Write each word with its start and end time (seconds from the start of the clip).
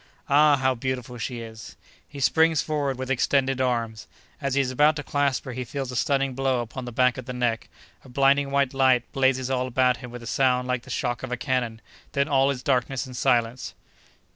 Ah, 0.29 0.55
how 0.57 0.73
beautiful 0.73 1.19
she 1.19 1.41
is! 1.41 1.75
He 2.09 2.19
springs 2.19 2.63
forwards 2.63 2.97
with 2.97 3.11
extended 3.11 3.61
arms. 3.61 4.07
As 4.41 4.55
he 4.55 4.61
is 4.61 4.71
about 4.71 4.95
to 4.95 5.03
clasp 5.03 5.45
her 5.45 5.53
he 5.53 5.63
feels 5.63 5.91
a 5.91 5.95
stunning 5.95 6.33
blow 6.33 6.61
upon 6.61 6.85
the 6.85 6.91
back 6.91 7.19
of 7.19 7.25
the 7.25 7.33
neck; 7.33 7.69
a 8.03 8.09
blinding 8.09 8.49
white 8.49 8.73
light 8.73 9.03
blazes 9.11 9.51
all 9.51 9.67
about 9.67 9.97
him 9.97 10.09
with 10.09 10.23
a 10.23 10.25
sound 10.25 10.67
like 10.67 10.81
the 10.81 10.89
shock 10.89 11.21
of 11.21 11.31
a 11.31 11.37
cannon—then 11.37 12.27
all 12.27 12.49
is 12.49 12.63
darkness 12.63 13.05
and 13.05 13.15
silence! 13.15 13.75